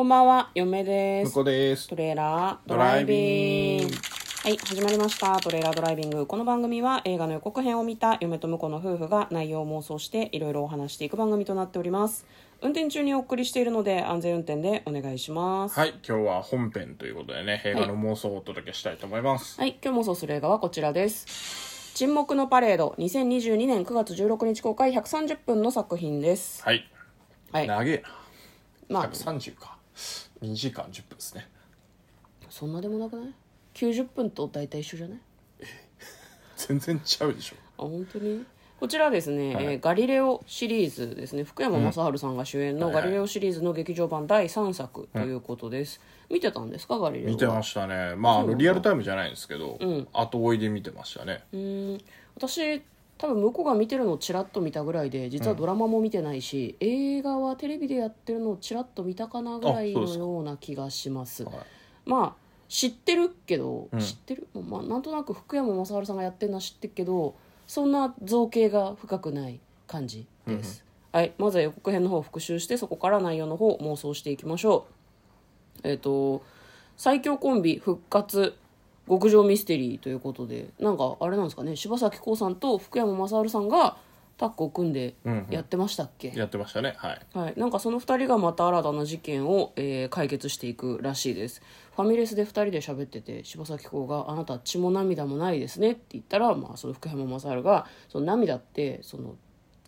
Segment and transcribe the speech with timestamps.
[0.00, 1.28] こんばんは、嫁です。
[1.28, 3.94] 向こうですトレーラードライビング。
[4.42, 5.38] はい、始まりました。
[5.40, 6.26] トレーラードライビング。
[6.26, 12.24] この番組は映画の予告編を見た嫁と婿の夫婦が内容を妄想していろいろお話していく番組となっております。
[12.62, 15.78] 運転中にお送りしているので安全運転でお願いします。
[15.78, 21.92] はい今日は本編ということでね映画の妄想をお届けしたいと思います、はい、今日妄想する映画はこちらです。
[21.94, 26.64] 沈黙のパレード2022年9月16日公開130分の作品です。
[26.64, 26.90] はい、
[27.52, 27.66] はい。
[27.66, 28.02] 長え
[28.88, 29.79] なまあ、130か
[30.42, 31.48] 2時間10分ですね。
[32.48, 33.34] そんなでもなくない
[33.74, 35.18] ?90 分と大体一緒じゃない？
[36.56, 37.56] 全然違うでしょ。
[37.78, 38.44] あ本当に？
[38.78, 39.64] こちらですね、はい。
[39.64, 41.44] えーガリレオ」シリーズですね。
[41.44, 46.98] 福山雅治さんが主演の「はいはいガリレオ」シリーズの劇場版第3作ということです、見てたんですか？
[46.98, 47.30] ガリレオは？
[47.32, 48.14] 見てましたね。
[48.16, 49.78] まああのリアルタイムじゃないんですけど、
[50.12, 51.44] 後追いで見てましたね。
[51.52, 51.98] うん。
[52.36, 52.82] 私
[53.20, 61.44] 多分向こうが見てるのをちらっと見たぐらいで実はドラマも見てないし、映画はテレビでやってるのをちらっと見たかなぐらいのような気がします。
[61.44, 61.54] はい。
[62.06, 64.00] まあ知ってるけど、うん。
[64.00, 67.34] 知ってる、まあ、なんとなく福山雅治さんがやってるのは知ってるけど
[67.66, 74.86] そんな造形が深くない感じです、はい、まずは予告編の方を復習してそこから内容の方を妄想していきましょ
[75.84, 75.88] う。
[75.88, 76.42] えっ、と
[76.96, 78.56] 最強コンビ復活
[79.10, 83.96] 極上ミステリーということでなんかあれなんですかね柴咲コウさんと福山雅治さんが
[84.38, 85.16] タッグを組んで
[85.50, 87.20] やってましたっけ、やってましたねはい。
[87.34, 91.60] はい、なんかその2人がまた新たな事件を、えー解決していくらしいです。
[91.94, 99.34] ファミレスで2人で喋ってて柴咲コウが「あなた血も涙もないですね」って言ったら、まあ、その福山雅治がその涙ってその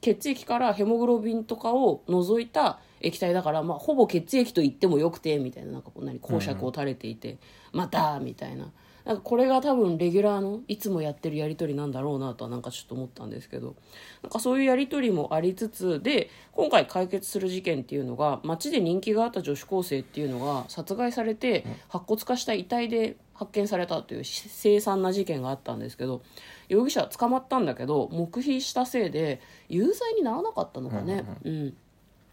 [0.03, 7.39] 血液からヘモグロビンとかを除いた液体だから、まあ、ほぼ血液と言ってもよくてみたいななんかこう何講釈を垂れていて
[7.73, 8.73] 「また!」みたいな。
[9.05, 13.75] なんかこれが多分レギュラーのいつもやってるやり取りなんだろうなとはなんかちょっと思ったんですけど
[14.23, 26.23] なんかそういうやり取りもありつつで今回解決する事件っていうのが街で人気があった女子高生っていうのが殺害されて白骨化した遺体で発見されたという凄惨な事件があったんですけど
[26.69, 31.25] 容疑者は捕まったんだけど黙秘したせいで有罪にならなかったのかね。
[31.45, 31.77] うん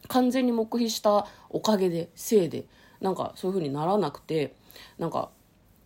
[0.07, 2.65] 完全に黙秘したおかげでせいで
[3.01, 4.55] なんかそういう風にならなくて
[4.97, 5.29] なんか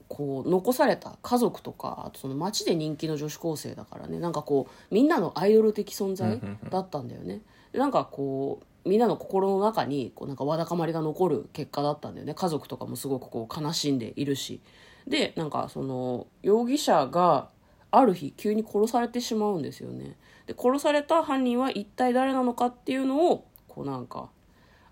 [0.07, 7.41] こう残された家族とかあとその街で人気の女子高生だからねなんかこうみんなのアイドル的存在だったんだよね。
[7.71, 12.33] でなんかこうみんなの心の中にこうなんかわだかまりが残る結果だったんだよね。
[12.33, 14.61] 家族とかもすごくこう悲しんでいるし。
[15.07, 17.49] でなんかその容疑者が
[17.91, 20.15] ある日急に殺されてしまうんですよね。
[20.47, 24.29] で殺された犯人は一体誰なのかっていうのをこうなんか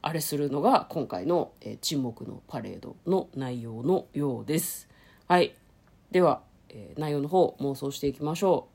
[0.01, 4.87] あれするのが今回の、えー沈黙のパレードの内容のようです。
[5.27, 5.53] はい。
[6.09, 8.71] では、えー内容の方妄想していきましょう。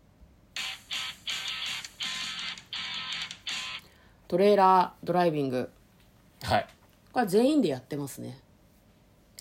[4.29, 5.71] トレーラードライビング。
[6.43, 6.67] はい。
[7.13, 8.39] これ全員でやってますね。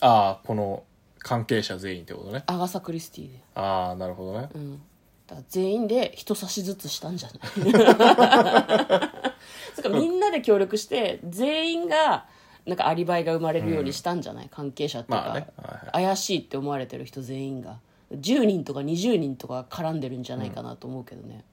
[0.01, 0.83] ああこの
[1.19, 2.43] 関係者全員ってことね。
[2.47, 3.39] アガサ・クリスティで。
[3.55, 4.81] ああなるほどね、うん。
[5.27, 7.35] だ全員で一差しずつしたんじゃな
[7.69, 9.31] い？
[9.73, 12.25] そっかみんなで協力して全員が
[12.65, 15.47] なんかアリバイが生まれるようにしたんじゃない、関係者っていうか、まあね。
[15.57, 17.77] はい怪しいって思われてる人全員が。
[18.11, 21.43] 10人とか20人とか絡んでるんじゃないかなと思うけどね、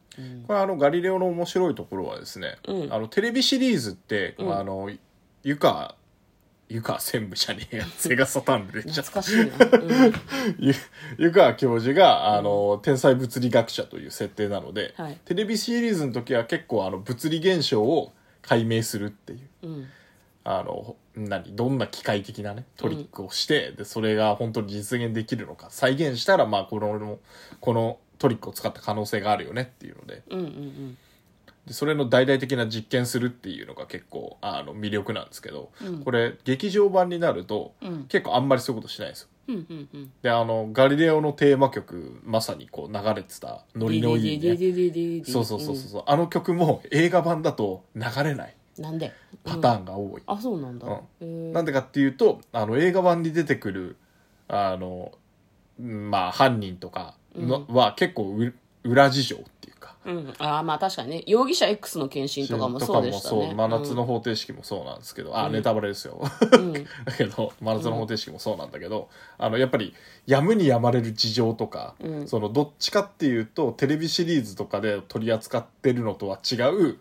[0.47, 2.59] これあのガリレオの面白いところはですね、
[2.91, 4.91] あのテレビシリーズって、あの
[5.43, 5.95] 湯川
[6.73, 7.87] 湯川専務じゃねえや。
[7.87, 10.15] セガサターンで出ちゃった懐かしいな、うん。
[10.59, 10.75] ゆ
[11.19, 15.19] 湯川教授が、あの天才物理学者という設定なので、はい。
[15.25, 19.87] テレビシリーズの時は結構あの物理現象を解明するっていううん。
[20.45, 25.69] あの何どんな機械的なねトリックをして、でそれが本当に実現できるのか。
[25.71, 27.19] 再現したらまあこの
[27.61, 30.23] このトリックを使った可能性があるよねっていうので。
[30.31, 30.99] うんうん
[31.67, 35.71] でそれの大々的な実験するっていうのが結構あの魅力なんですけど、
[36.05, 38.05] これ劇場版になると、ん。
[38.09, 39.29] 結構あんまりそういうことしないんですよ。
[39.49, 39.89] うんうんうん。
[39.95, 49.13] うんであのガリレオのテーマ曲まさにこう流れてたノリのいいそうそうそうそう、あの曲も映画版だと流れないなんで
[49.45, 50.87] パターンが多い、あそうなんだ、
[51.21, 53.97] なんでかっていうとあの映画版に出てくる
[54.49, 55.13] あの
[55.81, 58.55] うんまあ犯人とかの、は結構う
[58.85, 59.72] 裏事情っていうか
[60.05, 61.23] うん、あーまあ確かにね。
[61.27, 63.55] 容疑者 X の検診とかもそうでしたね。
[63.55, 66.21] 真夏の方程式もそうなんですけど、あネタバレですよ、
[66.53, 66.73] うん。
[66.75, 66.81] だ
[67.17, 69.09] けど真夏の方程式もそうなんだけど、
[69.39, 69.95] あのやっぱり
[70.27, 72.29] やむにやまれる事情とか、うん。
[72.29, 76.99] そのどっちかっていうとテレビシリーズとかで取り扱ってるのとは違う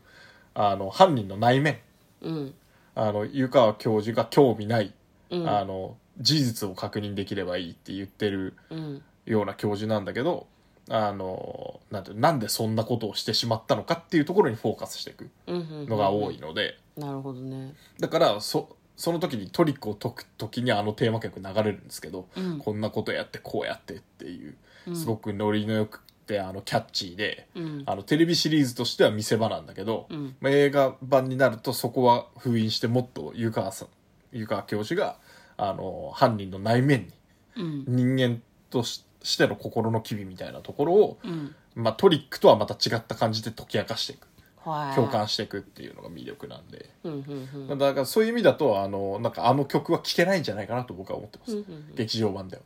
[0.54, 1.80] あの犯人の内面。
[2.22, 2.54] うん。
[2.94, 4.94] あの湯川教授が興味ない、
[5.32, 5.50] うん。
[5.50, 9.02] あの事実を確認できればいいって言ってるうん。
[9.26, 10.48] ような教授なんだけど
[10.90, 17.74] あのなんてなんでそんなことをしてしまったのかっていうところにフォーカスしていくのが多いので、なるほどね。
[18.00, 22.60] だからそその時にトリックを解く時にあのテーマ曲流れるんですけど、うん。
[22.60, 24.56] こんなことやってこうやってっていう
[24.96, 27.84] すごくノリのよくてあのキャッチーで、うん。
[27.88, 30.36] あのテレビシリーズとしては見せ場なんだけど、うん。
[30.40, 33.88] まあ、映画版になるとそこは封印してもっと湯川さん
[34.32, 35.18] 湯川教授が
[35.58, 37.14] あの犯人の内面に
[37.56, 37.86] うん。
[37.88, 41.56] 人間とししての心の機微みたいなところを、うん。
[41.76, 44.28] まあ、トリックとはまた違った感じで解き明かしていく。
[44.64, 44.96] はい。
[44.96, 47.78] 共感していくっていうのが魅力なんで、うんうんうん。
[47.78, 51.96] だからそういう意味だとあのなんかあの曲は聴けないんじゃないかなと僕は思ってます、うんうんうん。
[51.96, 52.64] 劇場版では。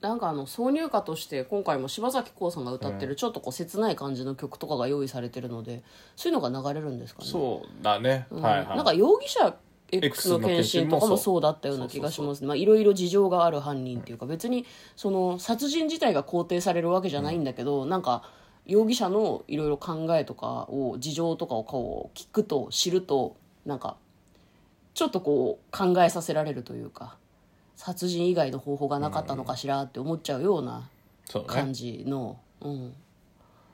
[0.00, 5.82] なんかあの挿入歌として今回も柴咲コウさんが歌ってるちょっとこう切ない感じの曲とかが用意されてるので
[6.16, 7.28] そういうのが流れるんですかね。
[7.28, 8.42] そうだね、うん。
[8.42, 8.76] はいはい。
[8.76, 9.54] なんか容疑者
[9.92, 11.40] X の検診とかもそう。
[11.40, 12.46] だったような気がしますね。
[12.46, 14.66] まあいろいろ事情がある犯人っていうか別に
[14.96, 18.22] その殺人自体が肯定されるわけじゃないんだけど、なんか
[18.66, 23.96] 容疑者のいろいろ考えとかを事情とかをこう聞くと知るとなんか
[24.94, 27.16] ちょっとこう考えさせられるというか
[27.76, 30.88] 殺人以外の方法がなかったのかしらって思っちゃうような
[31.46, 32.94] 感じの、うん、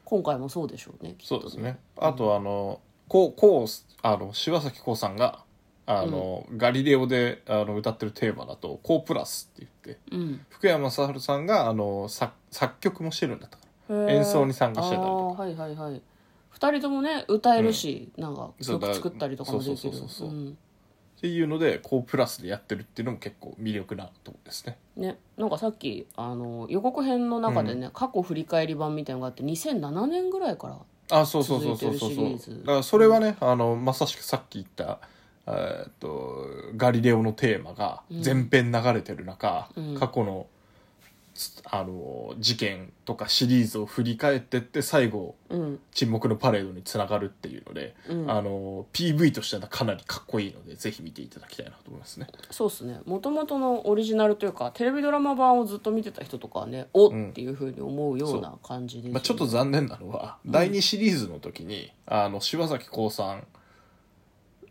[0.04, 1.78] 今回もそうでしょうねきっとそうですね。
[1.96, 3.66] あとあのこうこう
[4.02, 5.40] あの柴咲コウさんが
[5.86, 10.46] あの、ガリレオであの歌ってるテーマだと「コープラス」って言ってうん。
[10.50, 13.64] 福山雅治さんがあの作作曲もしてるんだったか
[14.10, 16.02] 演奏に参加してたりとあーはいはいはい。
[16.50, 19.92] 二人ともね歌えるし、なんかそうだ曲作ったりとかもできる。
[21.16, 24.76] っていうのでコープラスでやってるっていうのも結構魅力なとこですね。
[24.96, 30.78] ね、なんかさっきあの予告編の中でね、過去振り返り版みたいなのがあって2007年ぐらいから
[31.18, 32.58] あそうそうそうそうそうそう。
[32.58, 34.98] だからそれはねあのまさしくさっき言った
[35.46, 36.46] えーっと
[36.76, 39.94] ガリレオのテーマが全編流れてる中、うん。
[39.94, 40.46] 過去の
[41.36, 45.78] つあの事件とかシリーズを振り返ってって最後うん。
[45.92, 48.30] 沈黙のパレードにつながるっていうので、うん。
[48.30, 52.26] あの PV としてはかなりかっこいいのでぜひ見ていただきたいなと思いますね。
[52.50, 53.00] そうっすね。
[53.04, 57.30] もともとのオリジナルというかテレビドラマ版をずっと見てた人とかはねおん。
[57.30, 59.12] っていうふうに思うような感じです、ね。
[59.12, 63.46] まあ、ちょっと残念なのは、第2シリーズの時にあの柴咲コウさん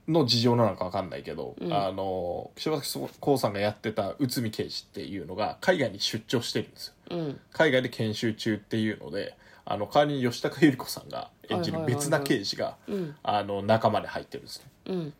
[0.08, 1.74] の事情なのか分かんないけど、うん。
[1.74, 6.94] あの柴咲コウさんがやってた内海刑事っていうのが海外に出張してるんですよ。
[7.12, 7.40] うん。
[7.52, 9.36] 海外で研修中っていうので
[9.66, 13.16] あの代わりに吉高由里子さんが演じる別な刑事が、うん。
[13.24, 14.66] あの仲間で入ってるんですね。
[14.88, 15.14] うん。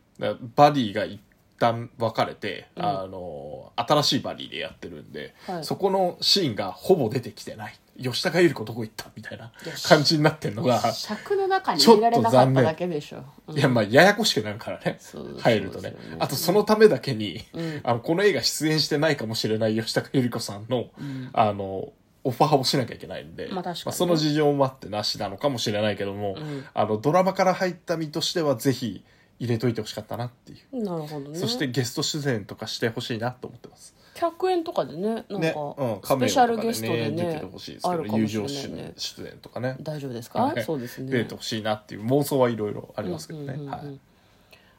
[0.56, 1.20] バディが一
[1.60, 2.86] 旦別れて、うん。
[2.86, 5.66] あの新しいバディでやってるんで、はい。
[5.66, 9.10] そこのシーンがほぼ出てきてない吉高由里子どこ行った？
[9.16, 9.52] みたいな
[9.88, 15.00] 感じになってんのが尺の中に入れられなかっただけでしょ、うんいやまあややこしくなるからね。
[15.40, 15.92] 入るとね。
[15.92, 17.80] ねあとそのためだけに、うん。
[17.84, 20.92] あのこの映画出演してないかもしれない吉高由里子さんの、ん。
[21.32, 21.94] あの
[22.24, 23.98] オファーをしなきゃいけないんで、まあ確かにね。
[23.98, 26.66] その事情もあってなしなのかもしれないけども、ん。
[26.74, 29.06] あのドラマから入った身としてはぜひ
[29.40, 31.38] 入れといてほしかったなっていう、なるほどね。
[31.38, 39.76] そしてゲスト出演とかしてほしいなと思ってます100円とかでねなんか、ね、うん、スペシャルゲストで出ねててほしいですけあどるかもしれない友情出演ね出演とかね。
[39.82, 41.12] 大丈夫ですか、はいそうですね。
[41.12, 44.00] 出てほしいなっていう妄想はいろいろありますけどね、うんうんうんうんはい。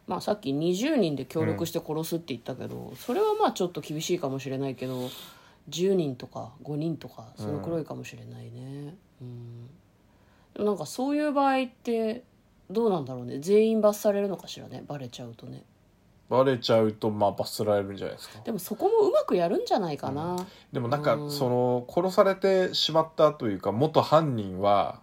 [0.06, 5.11] まあ、さっき20人で協力して殺すって言ったけど、それはまあちょっと厳しいかもしれないけど
[5.69, 9.67] 10人とか5人とかそのくらいかもしれないね、うん。
[10.55, 12.23] でもなんかそういう場合って
[12.71, 13.41] どうなんだろうね。
[13.41, 14.85] 全員罰されるのかしらね。
[14.87, 15.65] バレちゃうとね
[16.28, 18.40] バレちゃうとまあ罰せられるんじゃないですか。
[18.44, 20.36] でもそこもうまくやるんじゃないかな、
[20.72, 21.31] でもなんかうん。
[21.31, 25.01] その殺されてしまったというか元犯人は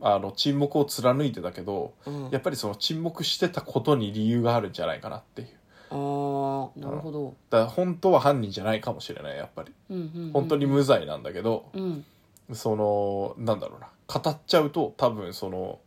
[0.00, 2.28] あの沈黙を貫いてたけど、うん。
[2.30, 5.48] やっぱりその沈黙してたことに理由があるんじゃないかなっていう。
[5.92, 9.72] ああなるほど、だから本当は犯人じゃないかもしれないやっぱり。
[9.90, 10.32] うんうんうん。
[10.32, 12.04] 本当に無罪なんだけど、うん。
[12.52, 13.88] そのなんだろうな。
[14.06, 15.78] 語っちゃうと多分その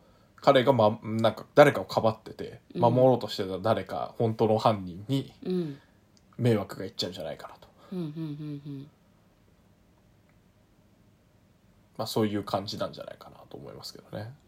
[0.43, 2.81] 彼が、ま、なんか誰かをかばっててうん。
[2.81, 5.79] 守ろうとしてた誰か、本当の犯人にうん。
[6.38, 7.69] 迷惑がいっちゃうんじゃないかなと、
[11.97, 14.23] まあ、そういう感じなんじゃないかなと思いますけどね。
[14.23, 14.42] うん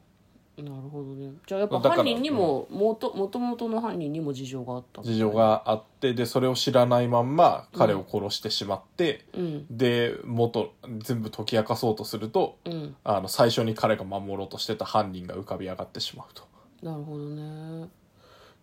[0.58, 1.34] なるほどね。
[1.46, 7.36] じゃあやっぱ犯人にももともともとの犯人にも事情があった事情があってでそれを知らないまん。
[7.36, 9.66] ま彼を殺してしまって、うん。
[9.70, 12.96] で元全部解き明かそうとするとうん。
[13.04, 16.44] あの最初に彼が守ろうとしてた犯人が浮かび上がってしまうと。
[16.82, 17.90] なるほどね。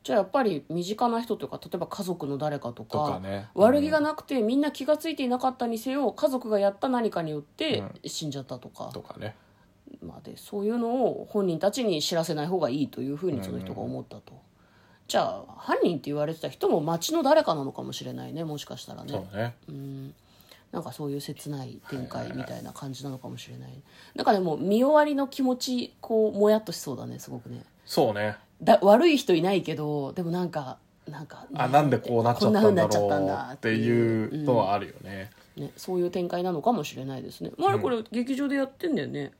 [0.02, 3.48] じゃあやっぱり身近な人というか例えば家族の誰かとかとかね。
[3.54, 9.36] 悪気がなくてみんな気が付いていなかったにせよ家族がやった何かによって死んじゃったとか、とかね
[10.02, 14.40] まあ、でそういうのを本人たちに知らせない方がいいというふうにその人が思ったと、
[15.08, 19.12] じゃあ犯人って言われてた人も町の誰かなのかもしれないねもしかしたらね。
[19.12, 19.54] そうね。
[19.68, 20.14] うん。
[20.72, 23.82] なんかそういう切ない展開みたいな感じなのかもしれない。
[24.14, 27.62] なんかでも見終わりの気持ちこうもやっとしそうだねすごくね。
[27.84, 28.36] そうね。
[28.62, 30.78] だ悪い人いないけどでもなんか
[31.08, 37.50] なんか、あなんでこうなっちゃったんだろうっていうのはあるよね、ね、そういう展開なのかもしれないですね。
[37.58, 39.32] まあ、これ劇場でやってんだよね。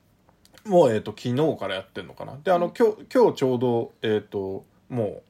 [0.65, 2.37] もう、えっと昨日からやってんのかな？
[2.43, 5.21] であの今日今日ちょうどえっ、ともう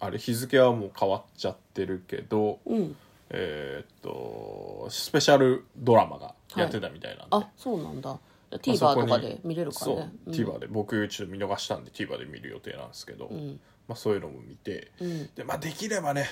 [0.00, 2.96] あれ日付はもう変わっちゃってるけど、うん。
[3.30, 8.10] えっ、とスペシャルドラマがやってたみたいなんで、あ、そうなんだ。
[8.10, 8.20] ま
[8.52, 10.12] あ TVer とにかで見れるからね。
[10.26, 10.32] うん。
[10.32, 10.66] TVer で。
[10.66, 13.60] 僕ちょっと見逃したんで TVer で見る予定なんですけど、ん。
[13.86, 15.26] まあ、そういうのも見て、ん。
[15.34, 16.26] でまあ、できればね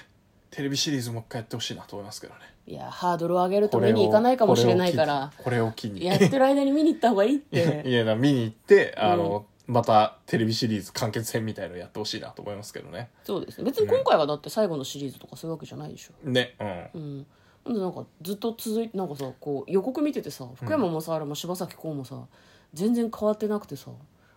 [0.50, 7.82] テレビシリーズもう一回やってほしいなと思いますけどねいや、ハードルを上げると見に行かないかもしれないから、これを機にやってる間に見に行った方がいいっいて。
[7.90, 13.64] やな見に行ってあの、またテレビシリーズ完結編みたいのやってほしいなと思いますけどねそうですね。
[13.64, 16.28] 別に今回はだって最後のシリーズとかそういうわけじゃないでしょ。
[16.28, 16.54] ね
[16.94, 17.26] うん、うん。
[17.64, 22.26] なんでなんかずっと続いて、なんかさ、こう予告見ててさ、福山雅治も柴咲コウもさ、
[22.74, 23.90] 全然変わってなくてさ、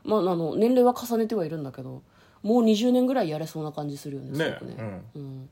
[0.04, 2.02] まあ、あの、年齢は重ねてはいるんだけど、
[2.44, 4.76] もう20年ぐらいやれそうな感じするよね、すごねくね。
[4.78, 5.50] うんうん。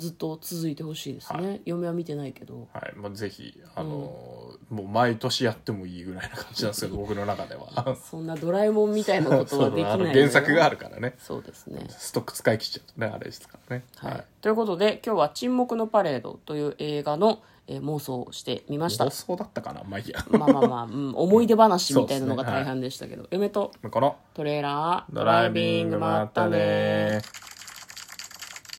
[0.00, 1.60] ずっと続いてほしいですね。
[1.66, 2.68] 嫁は見てないけど。
[2.72, 2.92] はい。
[2.96, 7.96] まあ、ぜひあの、もう毎年やってもいいぐらいな感じなんですけど 僕の中では。
[7.96, 11.14] そんなドラえもんみたいなことは できない原作があるからね。
[11.18, 11.84] そうですね。
[11.90, 13.84] ストック使い切っちゃうとねあれですからね。
[13.96, 14.24] はい。
[14.40, 19.04] ということで、今日は沈黙のパレードという映画の、えー妄想をしてみました。
[19.04, 19.10] 妄。
[19.10, 20.24] 想だったかなまあいいや。
[20.30, 27.20] まあまあまあ、うん、 思い出話みたいなのが大半でしたけど、嫁とこのトレーラードライビングもあったね